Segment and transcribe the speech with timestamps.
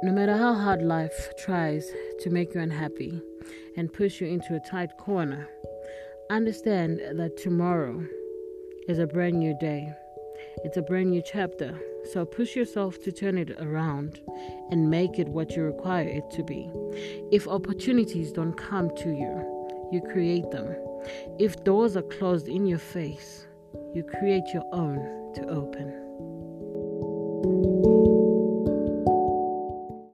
[0.00, 1.90] No matter how hard life tries
[2.20, 3.20] to make you unhappy
[3.76, 5.48] and push you into a tight corner,
[6.30, 8.06] understand that tomorrow
[8.86, 9.92] is a brand new day.
[10.62, 11.76] It's a brand new chapter.
[12.12, 14.20] So push yourself to turn it around
[14.70, 16.70] and make it what you require it to be.
[17.32, 20.76] If opportunities don't come to you, you create them.
[21.40, 23.48] If doors are closed in your face,
[23.94, 27.77] you create your own to open.